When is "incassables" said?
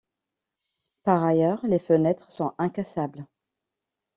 2.57-3.27